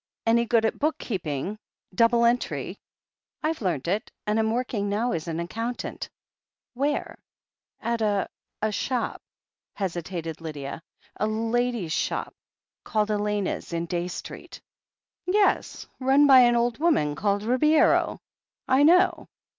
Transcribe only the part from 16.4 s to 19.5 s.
.old woman called Ribeiro. I know."